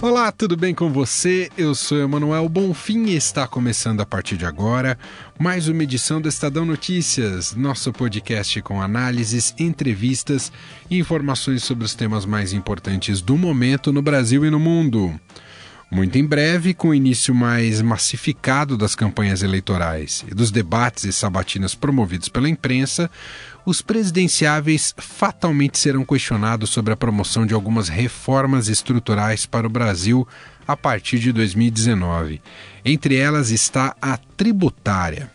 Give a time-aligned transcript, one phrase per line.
[0.00, 1.50] Olá, tudo bem com você?
[1.58, 4.96] Eu sou Emanuel Bonfim e está começando a partir de agora
[5.40, 10.52] mais uma edição do Estadão Notícias, nosso podcast com análises, entrevistas
[10.88, 15.18] e informações sobre os temas mais importantes do momento no Brasil e no mundo.
[15.90, 21.12] Muito em breve, com o início mais massificado das campanhas eleitorais e dos debates e
[21.12, 23.10] sabatinas promovidos pela imprensa,
[23.68, 30.26] os presidenciáveis fatalmente serão questionados sobre a promoção de algumas reformas estruturais para o Brasil
[30.66, 32.40] a partir de 2019.
[32.82, 35.30] Entre elas está a tributária.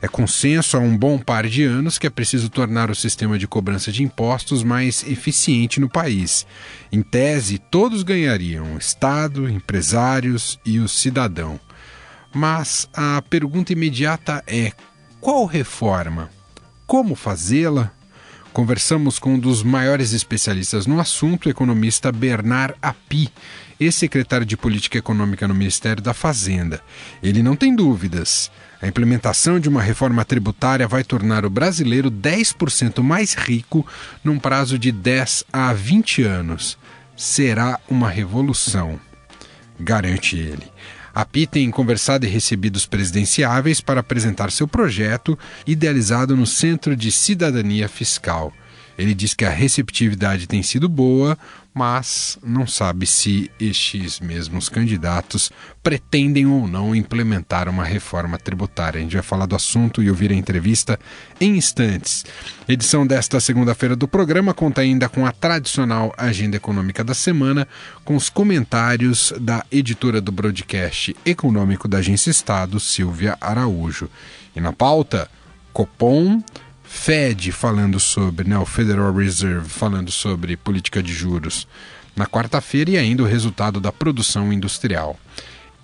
[0.00, 3.46] É consenso há um bom par de anos que é preciso tornar o sistema de
[3.46, 6.44] cobrança de impostos mais eficiente no país.
[6.90, 11.60] Em tese, todos ganhariam: Estado, empresários e o cidadão.
[12.34, 14.72] Mas a pergunta imediata é:
[15.20, 16.28] qual reforma?
[16.86, 17.92] Como fazê-la?
[18.52, 23.32] Conversamos com um dos maiores especialistas no assunto, o economista Bernard Api,
[23.80, 26.82] ex-secretário de Política Econômica no Ministério da Fazenda.
[27.22, 28.50] Ele não tem dúvidas.
[28.80, 33.86] A implementação de uma reforma tributária vai tornar o brasileiro 10% mais rico
[34.22, 36.76] num prazo de 10 a 20 anos.
[37.16, 39.00] Será uma revolução,
[39.80, 40.70] garante ele.
[41.14, 46.96] A PI tem conversado e recebido os presidenciáveis para apresentar seu projeto, idealizado no Centro
[46.96, 48.52] de Cidadania Fiscal.
[48.96, 51.36] Ele diz que a receptividade tem sido boa,
[51.74, 55.50] mas não sabe se estes mesmos candidatos
[55.82, 58.98] pretendem ou não implementar uma reforma tributária.
[58.98, 60.98] A gente vai falar do assunto e ouvir a entrevista
[61.40, 62.24] em instantes.
[62.68, 67.66] Edição desta segunda-feira do programa conta ainda com a tradicional agenda econômica da semana,
[68.04, 74.10] com os comentários da editora do broadcast econômico da Agência Estado, Silvia Araújo.
[74.54, 75.30] E na pauta,
[75.72, 76.42] Copom
[76.94, 81.66] Fed falando sobre, né, o Federal Reserve falando sobre política de juros
[82.14, 85.18] na quarta-feira e ainda o resultado da produção industrial.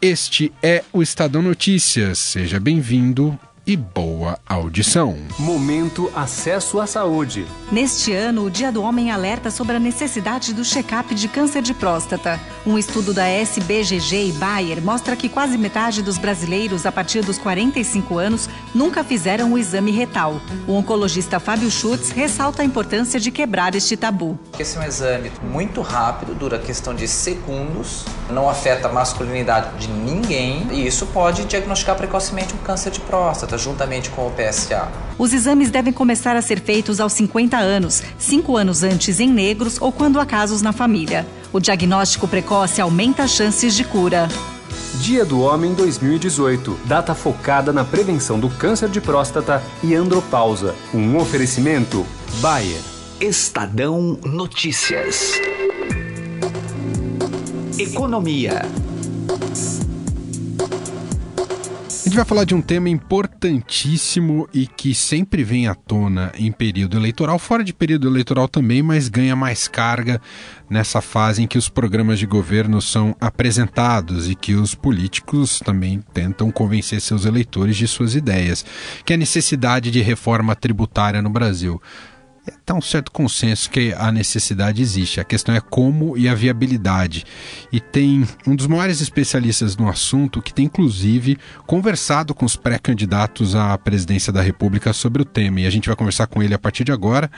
[0.00, 2.20] Este é o Estadão Notícias.
[2.20, 3.36] Seja bem-vindo
[3.68, 5.14] e boa audição.
[5.38, 7.46] Momento Acesso à Saúde.
[7.70, 11.74] Neste ano, o Dia do Homem alerta sobre a necessidade do check-up de câncer de
[11.74, 12.40] próstata.
[12.66, 17.36] Um estudo da SBGG e Bayer mostra que quase metade dos brasileiros a partir dos
[17.36, 20.40] 45 anos nunca fizeram o exame retal.
[20.66, 24.38] O oncologista Fábio Schutz ressalta a importância de quebrar este tabu.
[24.58, 29.92] Esse é um exame muito rápido, dura questão de segundos, não afeta a masculinidade de
[29.92, 34.88] ninguém e isso pode diagnosticar precocemente um câncer de próstata juntamente com o PSA.
[35.18, 39.80] Os exames devem começar a ser feitos aos 50 anos, cinco anos antes em negros
[39.80, 41.26] ou quando há casos na família.
[41.52, 44.28] O diagnóstico precoce aumenta as chances de cura.
[45.00, 50.74] Dia do Homem 2018, data focada na prevenção do câncer de próstata e andropausa.
[50.92, 52.04] Um oferecimento
[52.40, 52.80] Bayer.
[53.20, 55.32] Estadão Notícias.
[57.78, 58.62] Economia.
[62.08, 66.50] A gente vai falar de um tema importantíssimo e que sempre vem à tona em
[66.50, 70.18] período eleitoral, fora de período eleitoral também, mas ganha mais carga
[70.70, 76.02] nessa fase em que os programas de governo são apresentados e que os políticos também
[76.14, 78.64] tentam convencer seus eleitores de suas ideias,
[79.04, 81.78] que é a necessidade de reforma tributária no Brasil
[82.48, 85.20] está um certo consenso que a necessidade existe.
[85.20, 87.24] A questão é como e a viabilidade.
[87.72, 93.54] E tem um dos maiores especialistas no assunto que tem, inclusive, conversado com os pré-candidatos
[93.54, 95.60] à presidência da República sobre o tema.
[95.60, 97.30] E a gente vai conversar com ele a partir de agora.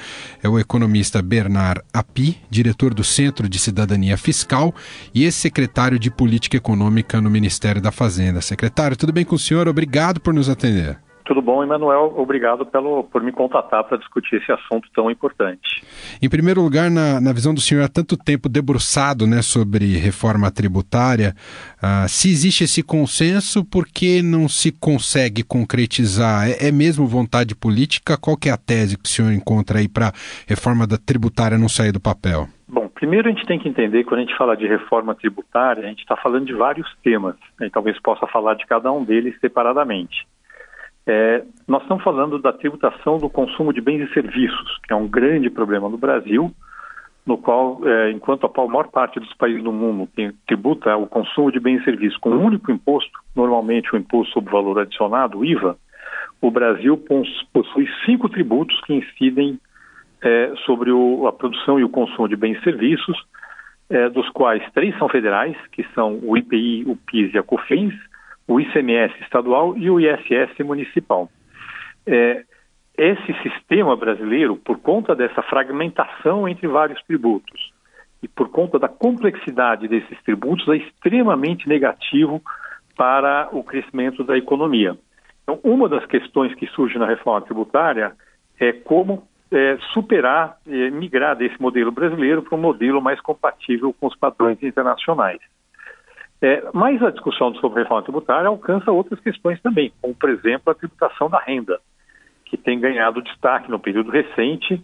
[0.43, 4.75] É o economista Bernard Api, diretor do Centro de Cidadania Fiscal
[5.15, 8.41] e ex-secretário de Política Econômica no Ministério da Fazenda.
[8.41, 9.69] Secretário, tudo bem com o senhor?
[9.69, 11.09] Obrigado por nos atender.
[11.31, 12.13] Tudo bom, Emanuel?
[12.17, 15.81] Obrigado pelo, por me contatar para discutir esse assunto tão importante.
[16.21, 20.50] Em primeiro lugar, na, na visão do senhor, há tanto tempo debruçado né, sobre reforma
[20.50, 21.32] tributária,
[21.77, 26.50] uh, se existe esse consenso, por que não se consegue concretizar?
[26.50, 28.19] É, é mesmo vontade política?
[28.21, 30.12] Qual que é a tese que o senhor encontra aí para a
[30.49, 32.49] reforma da tributária não sair do papel?
[32.67, 35.88] Bom, primeiro a gente tem que entender, quando a gente fala de reforma tributária, a
[35.91, 39.38] gente está falando de vários temas, né, e talvez possa falar de cada um deles
[39.41, 40.26] separadamente.
[41.06, 45.08] É, nós estamos falando da tributação do consumo de bens e serviços, que é um
[45.08, 46.52] grande problema no Brasil,
[47.26, 51.52] no qual, é, enquanto a maior parte dos países do mundo tem, tributa o consumo
[51.52, 55.44] de bens e serviços com um único imposto, normalmente o imposto sobre valor adicionado, o
[55.44, 55.76] IVA,
[56.41, 56.97] o Brasil
[57.52, 59.58] possui cinco tributos que incidem
[60.23, 63.17] é, sobre o, a produção e o consumo de bens e serviços,
[63.88, 67.94] é, dos quais três são federais, que são o IPI, o PIS e a COFINS,
[68.50, 71.31] o ICMS estadual e o ISS municipal.
[72.05, 72.43] É,
[72.99, 77.73] esse sistema brasileiro, por conta dessa fragmentação entre vários tributos
[78.20, 82.43] e por conta da complexidade desses tributos, é extremamente negativo
[82.97, 84.99] para o crescimento da economia.
[85.44, 88.12] Então, uma das questões que surge na reforma tributária
[88.58, 94.08] é como é, superar, é, migrar desse modelo brasileiro para um modelo mais compatível com
[94.08, 95.41] os padrões internacionais.
[96.42, 100.75] É, mas a discussão sobre reforma tributária alcança outras questões também, como, por exemplo, a
[100.75, 101.78] tributação da renda,
[102.46, 104.82] que tem ganhado destaque no período recente,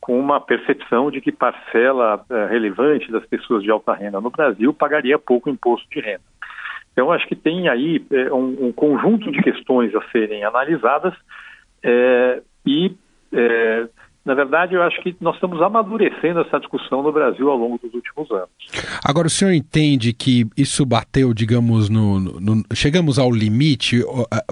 [0.00, 4.72] com uma percepção de que parcela é, relevante das pessoas de alta renda no Brasil
[4.72, 6.24] pagaria pouco imposto de renda.
[6.92, 11.14] Então, acho que tem aí é, um, um, conjunto de questões a serem analisadas
[11.82, 12.94] é, e,
[13.32, 13.88] é,
[14.24, 17.92] na verdade, eu acho que nós estamos amadurecendo essa discussão no Brasil ao longo dos
[17.92, 18.48] últimos anos.
[19.04, 24.02] Agora, o senhor entende que isso bateu, digamos, no, no chegamos ao limite,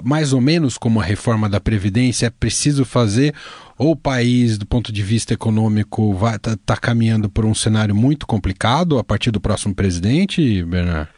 [0.03, 3.33] mais ou menos como a reforma da Previdência, é preciso fazer
[3.77, 8.27] ou o país, do ponto de vista econômico, está tá caminhando por um cenário muito
[8.27, 11.09] complicado a partir do próximo presidente, Bernardo?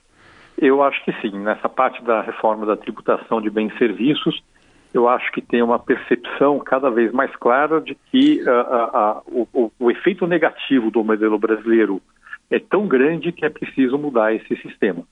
[0.58, 1.38] Eu acho que sim.
[1.40, 4.42] Nessa parte da reforma da tributação de bens e serviços,
[4.96, 9.50] eu acho que tem uma percepção cada vez mais clara de que uh, uh, uh,
[9.54, 12.02] o, o, efeito negativo do modelo brasileiro
[12.50, 15.04] é tão grande que é preciso mudar esse sistema.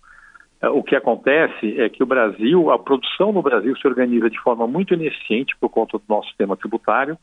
[0.72, 4.66] o que acontece é que o Brasil, a produção no Brasil se organiza de forma
[4.66, 7.18] muito ineficiente por conta do nosso sistema tributário.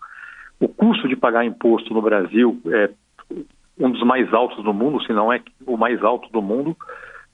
[0.61, 2.91] O custo de pagar imposto no Brasil é
[3.79, 6.77] um dos mais altos do mundo, se não é o mais alto do mundo.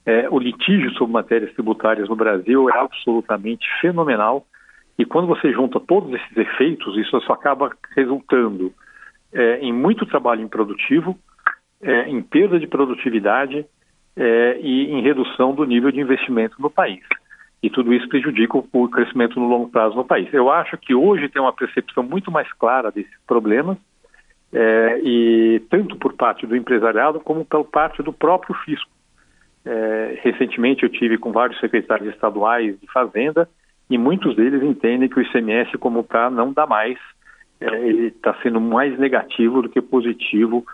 [0.05, 4.47] É, o litígio sobre matérias tributárias no Brasil é absolutamente fenomenal
[4.99, 8.73] e quando você junta todos esses efeitos, isso só acaba resultando
[9.33, 11.19] é, em muito trabalho improdutivo,
[11.83, 13.67] é, em perda de produtividade
[14.17, 17.03] é, e em redução do nível de investimento no país.
[17.63, 20.33] E tudo isso prejudica o crescimento no longo prazo no país.
[20.33, 23.77] Eu acho que hoje tem uma percepção muito mais clara desses problemas,
[24.53, 28.91] é, e tanto por parte do empresariado como por parte do próprio fisco.
[29.65, 33.49] É, recentemente eu tive com vários secretários estaduais de Fazenda
[33.89, 36.99] e muitos deles entendem que o ICMS como está não dá mais,
[37.61, 40.65] é, ele está sendo mais negativo do que positivo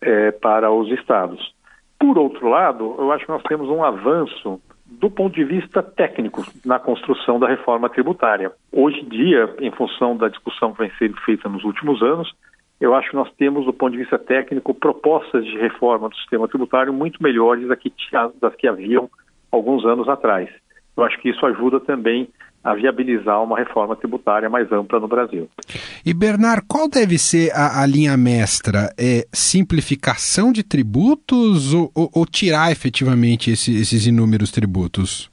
[0.00, 1.54] é, para os estados.
[1.98, 6.44] Por outro lado, eu acho que nós temos um avanço do ponto de vista técnico
[6.64, 8.52] na construção da reforma tributária.
[8.70, 12.32] Hoje em dia, em função da discussão que vem sendo feita nos últimos anos,
[12.80, 16.48] eu acho que nós temos, do ponto de vista técnico, propostas de reforma do sistema
[16.48, 17.66] tributário muito melhores
[18.40, 19.08] das que haviam
[19.50, 20.50] alguns anos atrás.
[20.96, 22.28] Eu acho que isso ajuda também
[22.64, 25.48] a viabilizar uma reforma tributária mais ampla no Brasil.
[26.04, 28.88] E Bernard, qual deve ser a, a linha mestra?
[28.98, 35.30] É simplificação de tributos ou, ou, ou tirar efetivamente esse, esses inúmeros tributos?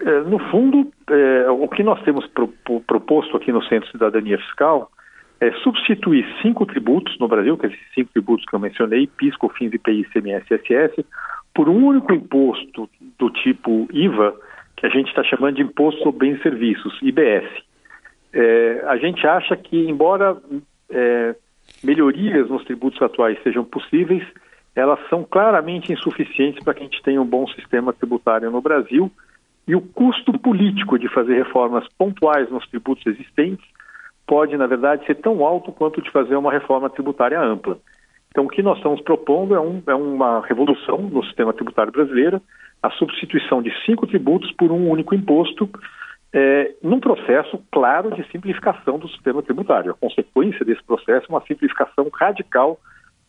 [0.00, 3.92] É, no fundo, é, o que nós temos pro, pro, proposto aqui no Centro de
[3.92, 4.90] Cidadania Fiscal
[5.40, 9.36] é substituir cinco tributos no Brasil, que é esses cinco tributos que eu mencionei, PIS,
[9.36, 11.06] COFINS, IPI, ICMS e ISS,
[11.54, 12.88] por um único imposto
[13.18, 14.34] do tipo IVA,
[14.78, 17.48] que a gente está chamando de Imposto sobre Bens e Serviços, IBS.
[18.32, 20.36] É, a gente acha que, embora
[20.90, 21.34] é,
[21.82, 24.22] melhorias nos tributos atuais sejam possíveis,
[24.74, 29.10] elas são claramente insuficientes para que a gente tenha um bom sistema tributário no Brasil
[29.66, 33.66] e o custo político de fazer reformas pontuais nos tributos existentes
[34.26, 37.78] pode, na verdade, ser tão alto quanto de fazer uma reforma tributária ampla.
[38.30, 42.40] Então, o que nós estamos propondo é, um, é uma revolução no sistema tributário brasileiro,
[42.82, 45.68] a substituição de cinco tributos por um único imposto,
[46.32, 49.90] é, num processo claro de simplificação do sistema tributário.
[49.90, 52.78] A consequência desse processo é uma simplificação radical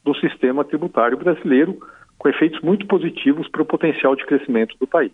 [0.04, 1.80] do sistema tributário brasileiro,
[2.18, 5.14] com efeitos muito positivos para o potencial de crescimento do país.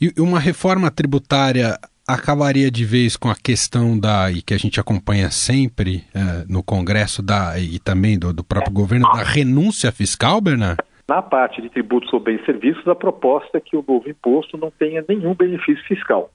[0.00, 4.80] E uma reforma tributária acabaria de vez com a questão da e que a gente
[4.80, 10.40] acompanha sempre é, no Congresso da e também do, do próprio governo da renúncia fiscal,
[10.40, 10.82] Bernard?
[11.08, 14.58] Na parte de tributos sobre bens e serviços, a proposta é que o novo imposto
[14.58, 16.30] não tenha nenhum benefício fiscal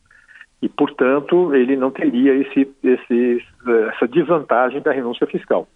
[0.63, 3.45] e, portanto, ele não teria esse, esse,
[3.89, 5.67] essa desvantagem da renúncia fiscal.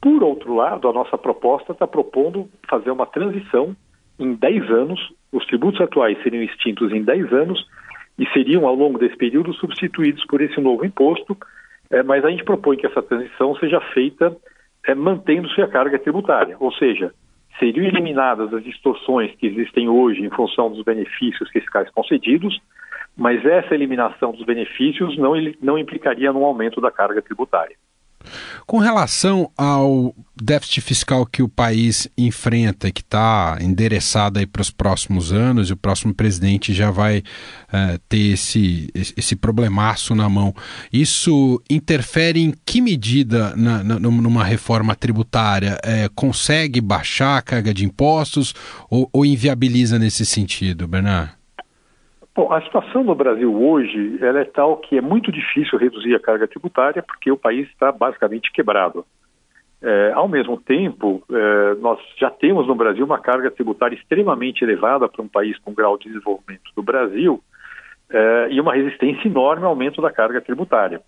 [0.00, 3.76] Por outro lado, a nossa proposta está propondo fazer uma transição
[4.18, 7.64] em 10 anos, os tributos atuais seriam extintos em 10 anos
[8.18, 11.36] e seriam, ao longo desse período, substituídos por esse novo imposto,
[11.90, 14.34] é, mas a gente propõe que essa transição seja feita
[14.86, 17.12] é, mantendo-se a carga tributária, ou seja,
[17.58, 22.60] seriam eliminadas as distorções que existem hoje em função dos benefícios fiscais concedidos,
[23.16, 27.76] mas essa eliminação dos benefícios não, não implicaria no aumento da carga tributária.
[28.66, 34.70] Com relação ao déficit fiscal que o país enfrenta, que está endereçado aí para os
[34.70, 37.22] próximos anos, e o próximo presidente já vai
[37.72, 40.54] é, ter esse, esse problemaço na mão,
[40.92, 45.78] isso interfere em que medida na, na, numa reforma tributária?
[45.82, 48.54] É, consegue baixar a carga de impostos
[48.90, 51.41] ou, ou inviabiliza nesse sentido, Bernardo?
[52.34, 56.20] Bom, a situação no Brasil hoje ela é tal que é muito difícil reduzir a
[56.20, 59.04] carga tributária porque o país está basicamente quebrado.
[59.82, 65.08] É, ao mesmo tempo, é, nós já temos no Brasil uma carga tributária extremamente elevada
[65.08, 67.42] para um país com grau de desenvolvimento do Brasil
[68.08, 71.02] é, e uma resistência enorme ao aumento da carga tributária.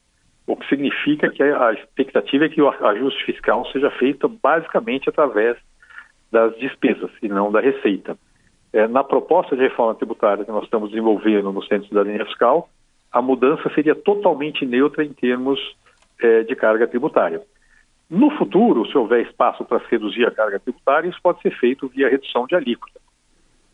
[0.47, 5.57] O que significa que a expectativa é que o ajuste fiscal seja feito basicamente através
[6.31, 8.19] das despesas e não da receita.
[8.75, 12.69] É, na proposta de reforma tributária que nós estamos desenvolvendo no Centro de Cidadania Fiscal,
[13.13, 15.61] a mudança seria totalmente neutra em termos
[16.21, 17.41] é, de carga tributária.
[18.11, 22.09] No futuro, se houver espaço para reduzir a carga tributária, isso pode ser feito via
[22.09, 23.01] redução de alíquota.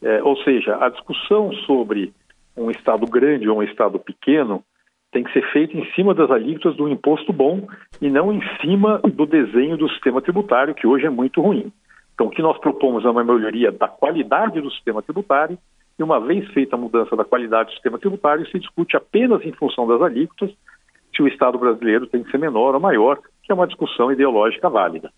[0.03, 2.13] É, ou seja, a discussão sobre
[2.55, 4.63] um Estado grande ou um Estado pequeno
[5.11, 7.67] tem que ser feita em cima das alíquotas do imposto bom
[8.03, 11.73] e não em cima do desenho do sistema tributário, que hoje é muito ruim.
[12.21, 15.57] Então, o que nós propomos é uma melhoria da qualidade do sistema tributário,
[15.99, 19.53] e uma vez feita a mudança da qualidade do sistema tributário, se discute apenas em
[19.53, 20.51] função das alíquotas
[21.17, 24.69] se o Estado brasileiro tem que ser menor ou maior, que é uma discussão ideológica
[24.69, 25.11] válida.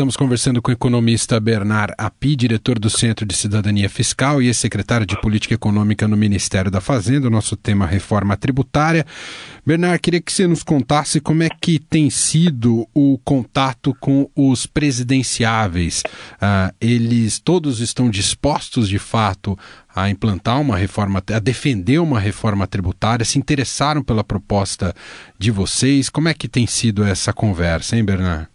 [0.00, 5.04] Estamos conversando com o economista Bernard Api, diretor do Centro de Cidadania Fiscal e ex-secretário
[5.04, 7.26] de Política Econômica no Ministério da Fazenda.
[7.26, 9.04] O nosso tema reforma tributária.
[9.66, 14.64] Bernard, queria que você nos contasse como é que tem sido o contato com os
[14.64, 16.02] presidenciáveis.
[16.36, 19.54] Uh, eles todos estão dispostos, de fato,
[19.94, 24.94] a implantar uma reforma, a defender uma reforma tributária, se interessaram pela proposta
[25.38, 26.08] de vocês.
[26.08, 28.48] Como é que tem sido essa conversa, hein, Bernard?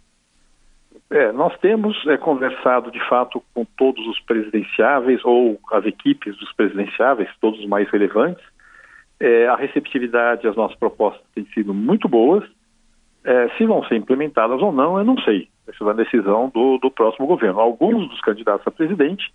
[1.10, 6.52] É, nós temos é, conversado de fato com todos os presidenciáveis ou as equipes dos
[6.52, 8.44] presidenciáveis, todos os mais relevantes.
[9.20, 12.44] É, a receptividade às nossas propostas tem sido muito boas.
[13.24, 15.48] É, se vão ser implementadas ou não, eu não sei.
[15.68, 17.60] Isso é uma decisão do, do próximo governo.
[17.60, 19.32] Alguns dos candidatos a presidente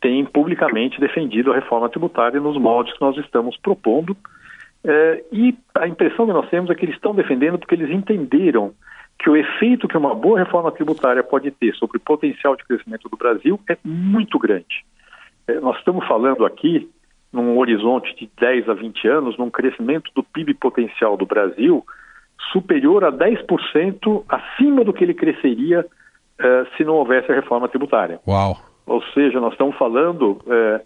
[0.00, 4.14] têm publicamente defendido a reforma tributária nos moldes que nós estamos propondo.
[4.84, 8.74] É, e a impressão que nós temos é que eles estão defendendo porque eles entenderam
[9.18, 13.08] que o efeito que uma boa reforma tributária pode ter sobre o potencial de crescimento
[13.08, 14.84] do Brasil é muito grande.
[15.46, 16.90] É, nós estamos falando aqui,
[17.32, 21.84] num horizonte de 10 a 20 anos, num crescimento do PIB potencial do Brasil
[22.52, 25.86] superior a 10% acima do que ele cresceria
[26.38, 28.20] é, se não houvesse a reforma tributária.
[28.26, 28.56] Uau!
[28.86, 30.80] Ou seja, nós estamos falando é,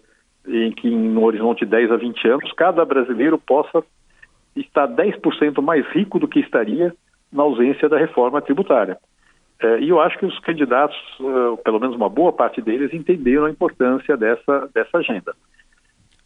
[0.47, 3.83] em que, no horizonte de 10 a 20 anos, cada brasileiro possa
[4.55, 6.93] estar 10% mais rico do que estaria
[7.31, 8.97] na ausência da reforma tributária.
[9.61, 13.45] É, e eu acho que os candidatos, uh, pelo menos uma boa parte deles, entenderam
[13.45, 15.33] a importância dessa, dessa agenda.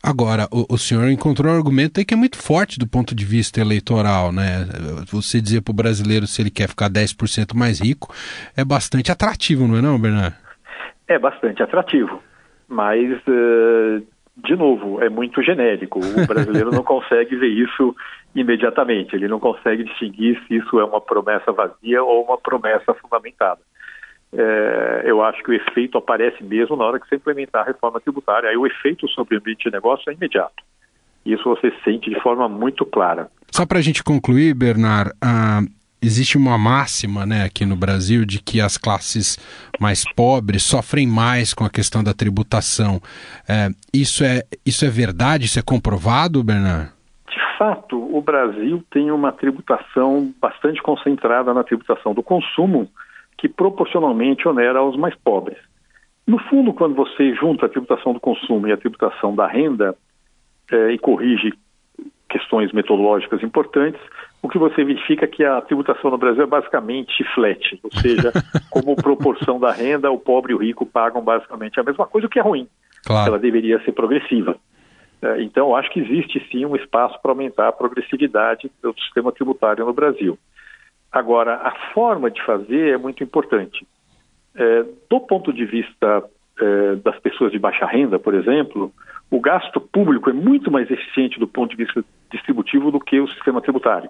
[0.05, 3.61] Agora, o, o senhor encontrou um argumento que é muito forte do ponto de vista
[3.61, 4.67] eleitoral, né?
[5.09, 8.13] Você dizer para o brasileiro se ele quer ficar 10% mais rico
[8.55, 10.35] é bastante atrativo, não é não, Bernardo?
[11.07, 12.21] É bastante atrativo,
[12.67, 14.05] mas, uh,
[14.35, 15.99] de novo, é muito genérico.
[15.99, 17.95] O brasileiro não consegue ver isso
[18.35, 19.15] imediatamente.
[19.15, 23.61] Ele não consegue distinguir se isso é uma promessa vazia ou uma promessa fundamentada.
[24.35, 28.01] É, eu acho que o efeito aparece mesmo na hora que você implementar a reforma
[28.01, 28.49] tributária.
[28.49, 30.63] Aí o efeito sobre o ambiente de negócio é imediato.
[31.25, 33.29] Isso você sente de forma muito clara.
[33.51, 35.69] Só para a gente concluir, Bernard, uh,
[36.03, 39.37] existe uma máxima né, aqui no Brasil de que as classes
[39.79, 43.01] mais pobres sofrem mais com a questão da tributação.
[43.47, 45.45] É, isso, é, isso é verdade?
[45.45, 46.91] Isso é comprovado, Bernard?
[47.63, 52.89] fato, o Brasil tem uma tributação bastante concentrada na tributação do consumo,
[53.37, 55.57] que proporcionalmente onera aos mais pobres.
[56.27, 59.95] No fundo, quando você junta a tributação do consumo e a tributação da renda
[60.71, 61.53] é, e corrige
[62.29, 64.01] questões metodológicas importantes,
[64.43, 68.33] o que você verifica é que a tributação no Brasil é basicamente flat, ou seja,
[68.69, 72.29] como proporção da renda, o pobre e o rico pagam basicamente a mesma coisa, o
[72.29, 72.67] que é ruim.
[73.05, 73.29] Claro.
[73.29, 74.57] Ela deveria ser progressiva.
[75.21, 79.85] É, então, acho que existe sim um espaço para aumentar a progressividade do sistema tributário
[79.85, 80.37] no Brasil.
[81.09, 83.87] Agora, a forma de fazer é muito importante.
[84.55, 86.21] É, do ponto de vista
[86.59, 88.91] é, das pessoas de baixa renda, por exemplo,
[89.31, 93.27] o gasto público é muito mais eficiente do ponto de vista distributivo do que o
[93.29, 94.09] sistema tributário.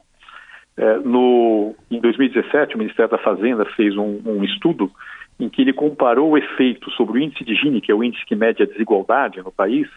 [0.76, 4.92] É, no, em 2017, o Ministério da Fazenda fez um, um, estudo
[5.40, 8.26] em que ele comparou o efeito sobre o índice de Gini, que é o índice
[8.26, 9.88] que mede a desigualdade no país,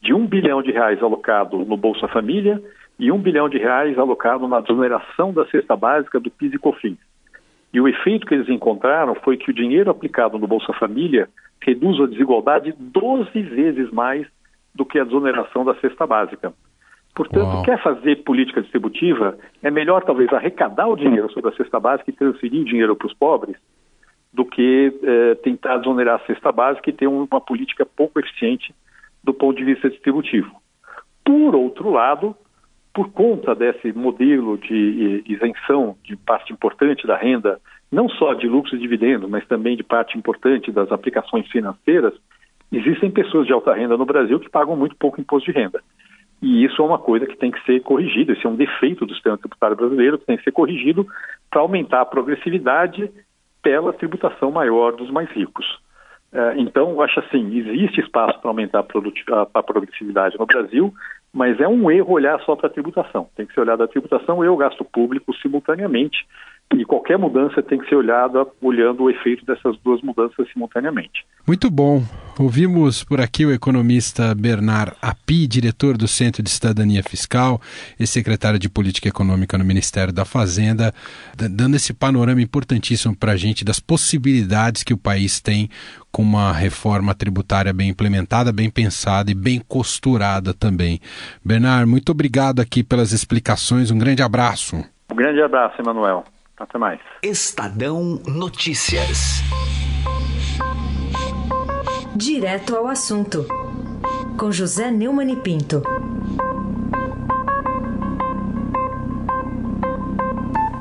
[0.00, 2.62] de um bilhão de reais alocado no Bolsa Família
[2.98, 6.98] e um bilhão de reais alocado na desoneração da cesta básica do PIS e COFINS.
[7.72, 11.28] E o efeito que eles encontraram foi que o dinheiro aplicado no Bolsa Família
[11.60, 14.26] reduz a desigualdade 12 vezes mais
[14.74, 16.52] do que a desoneração da cesta básica.
[17.14, 17.62] Portanto, Uau.
[17.62, 22.14] quer fazer política distributiva, é melhor talvez arrecadar o dinheiro sobre a cesta básica e
[22.14, 23.56] transferir o dinheiro para os pobres
[24.32, 28.74] do que eh, tentar desonerar a cesta básica e ter uma política pouco eficiente
[29.22, 30.50] do ponto de vista distributivo.
[31.22, 32.34] Por outro lado,
[32.94, 38.72] por conta desse modelo de isenção de parte importante da renda, não só de lucros
[38.72, 42.14] e dividendos, mas também de parte importante das aplicações financeiras,
[42.72, 45.82] existem pessoas de alta renda no Brasil que pagam muito pouco imposto de renda.
[46.42, 49.14] E isso é uma coisa que tem que ser corrigida, esse é um defeito do
[49.14, 51.06] sistema tributário brasileiro que tem que ser corrigido
[51.48, 53.08] para aumentar a progressividade
[53.62, 55.64] pela tributação maior dos mais ricos.
[56.32, 58.84] É, então, acho assim, existe espaço para aumentar
[59.54, 60.92] a progressividade no Brasil,
[61.32, 63.28] mas é um erro olhar só para a tributação.
[63.36, 66.26] Tem que ser olhado a tributação e o gasto público simultaneamente
[66.74, 71.24] e qualquer mudança tem que ser olhada olhando o efeito dessas duas mudanças simultaneamente.
[71.46, 72.02] Muito bom.
[72.38, 77.60] Ouvimos por aqui o economista Bernard Api, diretor do Centro de Cidadania Fiscal
[78.00, 80.94] e secretário de Política Econômica no Ministério da Fazenda,
[81.36, 85.68] dando esse panorama importantíssimo para a gente das possibilidades que o país tem
[86.10, 91.00] com uma reforma tributária bem implementada, bem pensada e bem costurada também.
[91.44, 93.90] Bernard, muito obrigado aqui pelas explicações.
[93.90, 94.76] Um grande abraço.
[95.10, 96.24] Um grande abraço, Emanuel.
[96.62, 97.00] Até mais.
[97.24, 99.42] Estadão Notícias.
[102.14, 103.44] Direto ao assunto.
[104.38, 105.82] Com José Neumann e Pinto.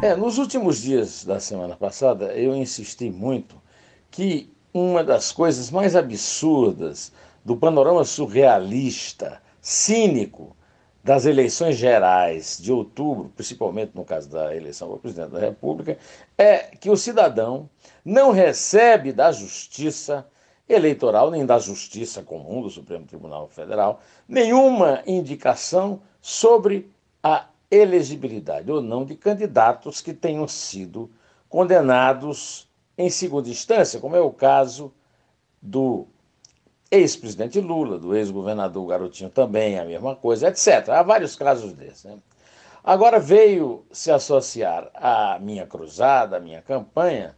[0.04, 3.60] É, nos últimos dias da semana passada, eu insisti muito
[4.12, 7.12] que uma das coisas mais absurdas
[7.44, 10.56] do panorama surrealista, cínico
[11.04, 15.98] das eleições gerais de outubro, principalmente no caso da eleição para presidente da República,
[16.38, 17.70] é que o cidadão
[18.06, 20.28] não recebe da Justiça
[20.70, 26.90] Eleitoral, nem da Justiça Comum do Supremo Tribunal Federal, nenhuma indicação sobre
[27.22, 31.10] a elegibilidade ou não de candidatos que tenham sido
[31.50, 34.94] condenados em segunda instância, como é o caso
[35.62, 36.06] do
[36.92, 40.90] ex-presidente Lula, do ex-governador Garotinho também, a mesma coisa, etc.
[40.90, 42.04] Há vários casos desses.
[42.04, 42.18] Né?
[42.84, 47.34] Agora veio se associar à minha cruzada, à minha campanha,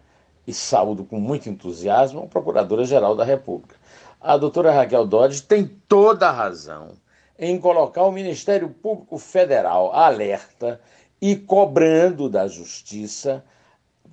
[0.46, 3.76] e saúdo com muito entusiasmo, a Procuradora-Geral da República.
[4.20, 6.92] A doutora Raquel Dodge tem toda a razão
[7.38, 10.80] em colocar o Ministério Público Federal alerta
[11.22, 13.44] e cobrando da Justiça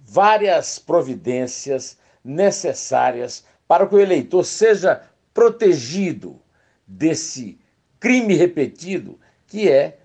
[0.04, 5.02] várias providências necessárias para que o eleitor seja
[5.40, 6.38] protegido
[6.86, 7.58] desse
[7.98, 9.98] crime repetido, que é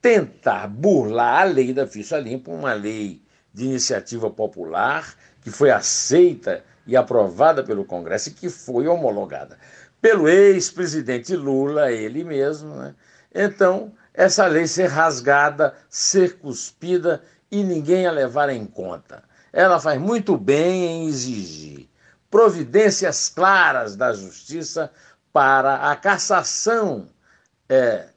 [0.00, 3.20] tentar burlar a lei da ficha limpa, uma lei
[3.52, 9.58] de iniciativa popular que foi aceita e aprovada pelo Congresso e que foi homologada
[10.00, 12.74] pelo ex-presidente Lula, ele mesmo.
[12.74, 12.94] Né?
[13.34, 19.22] Então, essa lei ser rasgada, ser cuspida e ninguém a levar em conta.
[19.52, 21.90] Ela faz muito bem em exigir
[22.30, 24.90] providências claras da Justiça
[25.32, 27.08] para a cassação
[27.68, 28.08] é,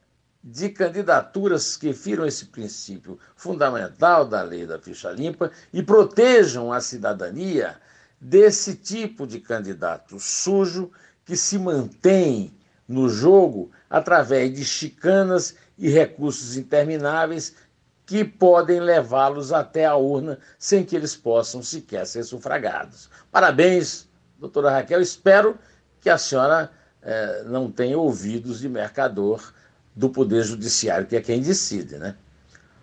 [0.42, 6.80] de candidaturas que firam esse princípio fundamental da lei da ficha limpa e protejam a
[6.80, 7.76] cidadania
[8.20, 10.90] desse tipo de candidato sujo
[11.24, 12.52] que se mantém
[12.88, 17.54] no jogo através de chicanas e recursos intermináveis
[18.12, 23.08] que podem levá-los até a urna sem que eles possam sequer ser sufragados.
[23.30, 24.06] Parabéns,
[24.38, 25.00] doutora Raquel.
[25.00, 25.56] Espero
[25.98, 26.70] que a senhora
[27.00, 29.54] eh, não tenha ouvidos de mercador
[29.96, 32.14] do Poder Judiciário, que é quem decide, né?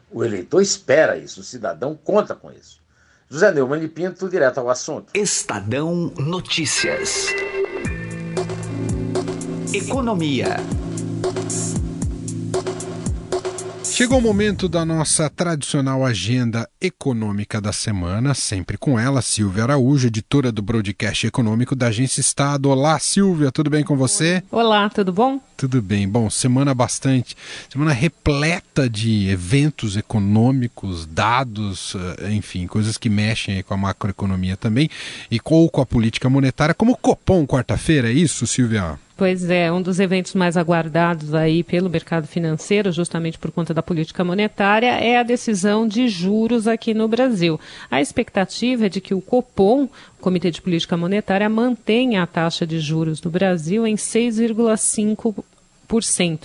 [0.09, 2.81] O eleitor espera isso, o cidadão conta com isso.
[3.29, 5.11] José Neumann e Pinto, direto ao assunto.
[5.13, 7.27] Estadão Notícias.
[9.71, 10.55] Economia.
[13.99, 20.07] Chegou o momento da nossa tradicional agenda econômica da semana, sempre com ela, Silvia Araújo,
[20.07, 22.69] editora do broadcast econômico da Agência Estado.
[22.69, 24.41] Olá, Silvia, tudo bem com você?
[24.49, 25.41] Olá, tudo bom?
[25.57, 26.07] Tudo bem.
[26.07, 27.35] Bom, semana bastante,
[27.69, 34.89] semana repleta de eventos econômicos, dados, eh, enfim, coisas que mexem com a macroeconomia também
[35.29, 38.97] e com, com a política monetária, como o Copom quarta-feira, é isso, Silvia?
[39.19, 43.83] Pois é, um dos eventos mais aguardados aí pelo mercado financeiro, justamente por conta da
[43.83, 47.59] política monetária, é a decisão de juros aqui no Brasil.
[47.91, 52.65] A expectativa é de que o Copom, o Comitê de Política Monetária, mantenha a taxa
[52.65, 55.43] de juros do Brasil em 6,5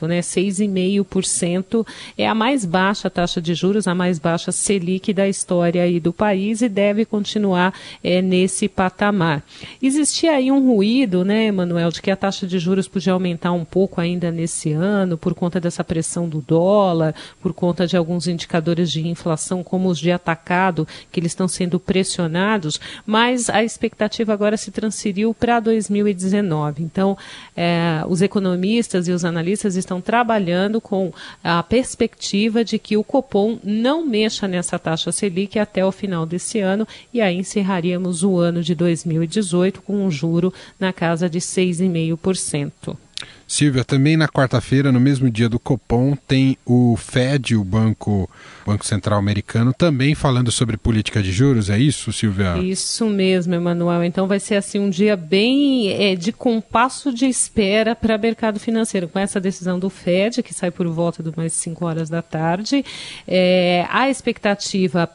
[0.08, 0.20] né?
[0.20, 6.00] 6,5% é a mais baixa taxa de juros, a mais baixa Selic da história aí
[6.00, 9.42] do país e deve continuar é, nesse patamar.
[9.82, 13.64] Existia aí um ruído, né, Emanuel, de que a taxa de juros podia aumentar um
[13.64, 18.90] pouco ainda nesse ano por conta dessa pressão do dólar, por conta de alguns indicadores
[18.90, 24.56] de inflação, como os de atacado, que eles estão sendo pressionados, mas a expectativa agora
[24.56, 26.82] se transferiu para 2019.
[26.82, 27.16] Então,
[27.54, 29.33] é, os economistas e os analistas
[29.76, 35.84] estão trabalhando com a perspectiva de que o Copom não mexa nessa taxa Selic até
[35.84, 40.92] o final desse ano e aí encerraríamos o ano de 2018 com um juro na
[40.92, 42.96] casa de 6,5%.
[43.46, 48.28] Silvia, também na quarta-feira, no mesmo dia do Copom, tem o Fed, o Banco,
[48.66, 52.58] Banco Central Americano, também falando sobre política de juros, é isso, Silvia?
[52.58, 54.04] Isso mesmo, Emanuel.
[54.04, 58.58] Então vai ser assim um dia bem é, de compasso de espera para o mercado
[58.58, 62.22] financeiro, com essa decisão do Fed, que sai por volta de umas 5 horas da
[62.22, 62.84] tarde.
[63.26, 65.08] É, a expectativa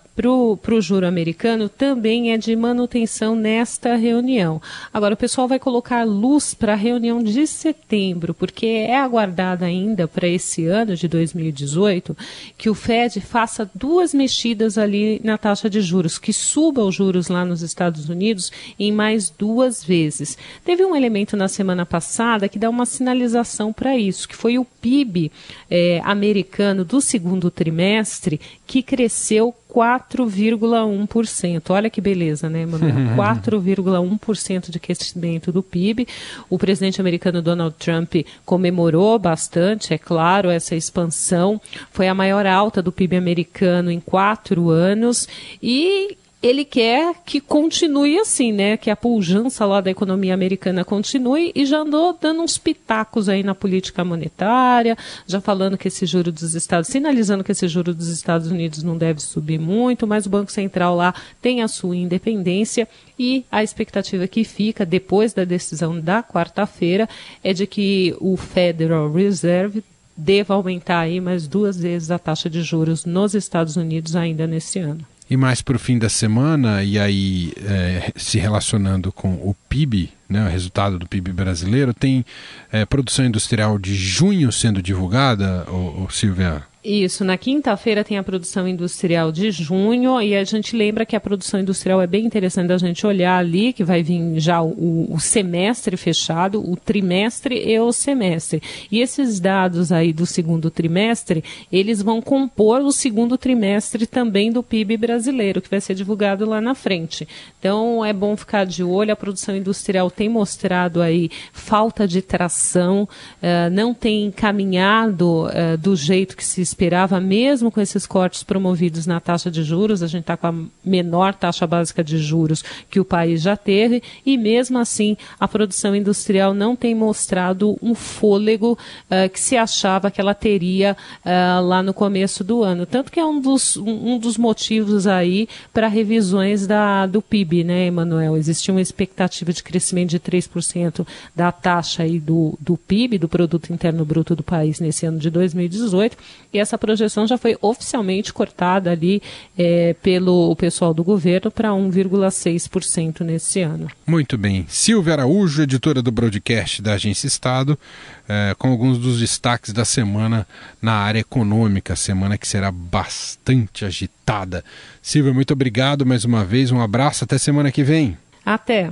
[0.61, 4.61] para o juro americano também é de manutenção nesta reunião.
[4.93, 10.09] Agora, o pessoal vai colocar luz para a reunião de setembro, porque é aguardado ainda
[10.09, 12.17] para esse ano de 2018
[12.57, 17.29] que o Fed faça duas mexidas ali na taxa de juros, que suba os juros
[17.29, 20.37] lá nos Estados Unidos em mais duas vezes.
[20.65, 24.65] Teve um elemento na semana passada que dá uma sinalização para isso, que foi o
[24.65, 25.31] PIB
[25.71, 31.69] eh, americano do segundo trimestre, que cresceu 4,1%.
[31.69, 32.93] Olha que beleza, né, Manuel?
[33.15, 36.07] 4,1% de crescimento do PIB.
[36.49, 41.61] O presidente americano Donald Trump comemorou bastante, é claro, essa expansão.
[41.91, 45.27] Foi a maior alta do PIB americano em quatro anos
[45.61, 48.77] e ele quer que continue assim, né?
[48.77, 53.43] Que a pujança lá da economia americana continue e já andou dando uns pitacos aí
[53.43, 54.97] na política monetária,
[55.27, 58.97] já falando que esse juro dos Estados, sinalizando que esse juro dos Estados Unidos não
[58.97, 64.25] deve subir muito, mas o Banco Central lá tem a sua independência e a expectativa
[64.25, 67.09] que fica depois da decisão da quarta-feira
[67.43, 69.83] é de que o Federal Reserve
[70.15, 74.79] deva aumentar aí mais duas vezes a taxa de juros nos Estados Unidos ainda nesse
[74.79, 75.05] ano.
[75.29, 80.11] E mais para o fim da semana, e aí é, se relacionando com o PIB,
[80.27, 82.25] né, o resultado do PIB brasileiro, tem
[82.71, 86.63] é, produção industrial de junho sendo divulgada, ô Silvia?
[86.89, 91.19] Isso, na quinta-feira tem a produção industrial de junho e a gente lembra que a
[91.19, 95.19] produção industrial é bem interessante a gente olhar ali, que vai vir já o, o,
[95.19, 98.59] semestre fechado, o trimestre e o semestre.
[98.91, 104.63] E esses dados aí do segundo trimestre, eles vão compor o segundo trimestre também do
[104.63, 107.27] PIB brasileiro, que vai ser divulgado lá na frente.
[107.59, 113.03] Então é bom ficar de olho, a produção industrial tem mostrado aí falta de tração,
[113.03, 119.05] uh, não tem caminhado uh, do jeito que se esperava, mesmo com esses cortes promovidos
[119.05, 123.01] na taxa de juros, a gente está com a menor taxa básica de juros que
[123.01, 128.77] o país já teve, e mesmo assim a produção industrial não tem mostrado um fôlego
[129.11, 132.85] uh, que se achava que ela teria uh, lá no começo do ano.
[132.85, 137.65] Tanto que é um dos, um, um dos motivos aí para revisões da, do PIB,
[137.65, 138.37] né, Emanuel?
[138.37, 143.73] Existia uma expectativa de crescimento de 3% da taxa aí do, do PIB, do Produto
[143.73, 146.17] Interno Bruto do país, nesse ano de 2018,
[146.59, 149.21] e essa projeção já foi oficialmente cortada ali
[149.57, 153.87] é, pelo pessoal do governo para 1,6% nesse ano.
[154.05, 154.65] Muito bem.
[154.67, 157.79] Silvia Araújo, editora do broadcast da Agência Estado,
[158.27, 160.45] é, com alguns dos destaques da semana
[160.81, 164.63] na área econômica, semana que será bastante agitada.
[165.01, 168.17] Silvia, muito obrigado mais uma vez, um abraço, até semana que vem.
[168.45, 168.91] Até.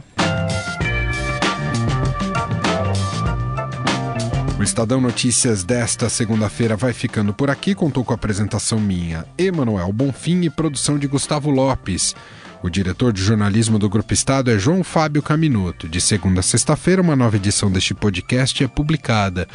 [4.60, 7.76] O Estadão Notícias desta segunda-feira vai ficando por aqui.
[7.76, 12.16] Contou com a apresentação minha, Emanuel Bonfim e produção de Gustavo Lopes.
[12.64, 15.88] O diretor de jornalismo do Grupo Estado é João Fábio Caminuto.
[15.88, 19.48] De segunda a sexta-feira, uma nova edição deste podcast é publicada.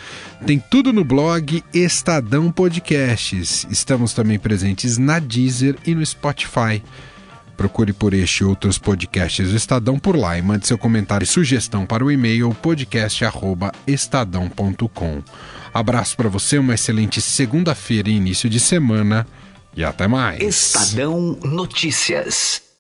[0.47, 3.67] Tem tudo no blog Estadão Podcasts.
[3.69, 6.81] Estamos também presentes na Deezer e no Spotify.
[7.57, 11.29] Procure por este e outros podcasts do Estadão por lá e mande seu comentário e
[11.29, 15.23] sugestão para o e-mail podcast@estadão.com.
[15.73, 19.27] Abraço para você, uma excelente segunda-feira e início de semana
[19.77, 20.41] e até mais.
[20.43, 22.72] Estadão Notícias.